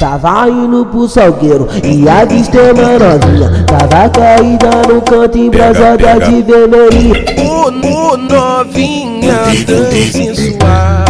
[0.00, 7.14] Tava indo pro salgueiro e avistei uma novinha Tava caída no canto embrasada de vermelhinho
[7.36, 9.34] O, o novinha
[9.66, 11.04] tão sensual.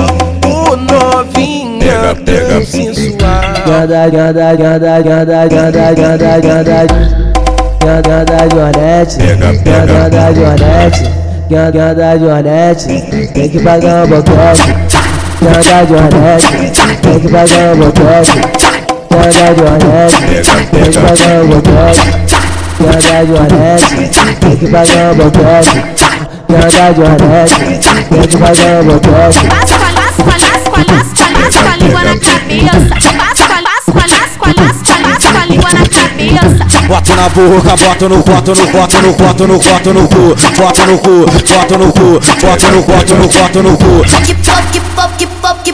[0.44, 3.40] O novinha tão sensual.
[3.64, 6.86] Ganda, ganda, ganda, ganda, ganda, ganda, ganda
[7.78, 9.18] Ganda da Jonete,
[9.64, 11.10] ganda da Jonete
[11.48, 14.74] Ganda da Jonete, tem que pagar um boquete
[15.40, 16.72] Ganda da Jonete,
[17.02, 18.79] tem que pagar um boquete
[19.10, 20.20] Pega de onete,
[20.70, 22.04] tem que pagar o boteco
[22.78, 23.94] Pega de onete,
[24.40, 25.74] tem que pagar o boteco
[26.46, 27.58] Pega de onete,
[28.08, 33.46] tem que pagar o boteco Passa, passa, passa, passa, passa, língua na cabeça Passa, passa,
[33.48, 39.14] passa, passa, passa, língua na cabeça Bota na boca, bota no quarto, no quarto, no
[39.14, 40.34] quarto, no quarto, no cu.
[40.56, 44.02] Bota no cu, bota no cu, bota no quarto, no quarto, no cu.
[44.26, 45.69] Que pop, que pop, que pop, que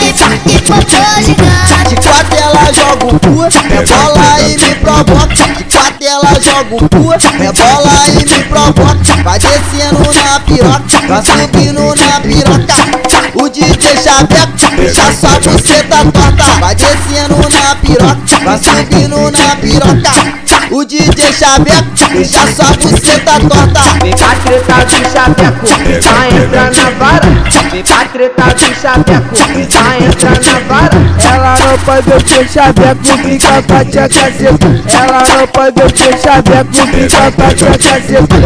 [0.44, 1.88] Que porra gigante?
[1.88, 4.42] De quatro ela joga o cu, e me provoca.
[4.56, 4.63] De
[6.44, 9.22] quatro ela joga o cu, rebola e me provoca.
[9.22, 12.74] Vai descendo na piroca, vai subindo na piroca.
[13.34, 16.44] O DJ Chaveco, deixa sua buceta torta.
[16.60, 20.12] Vai descendo na piroca, vai subindo na piroca.
[20.70, 24.03] O DJ Chaveco, deixa sua buceta torta.
[24.44, 27.26] पात्रता दिशाच्या कुठली सायंत्रणावर
[27.72, 31.02] मी पात्रता दिशाच्या कुठली सायंत्रणावर
[31.34, 34.68] ela não pode eu fechar minha cúmplica com a tia caceta
[35.00, 38.36] Ela não pode eu fechar minha cúmplica com a tia caceta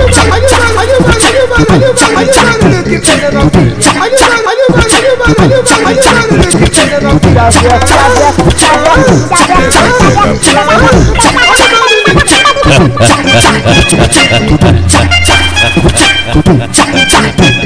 [12.68, 13.17] Ha ha ha!
[16.48, 17.57] 咚，咚，咚，咚。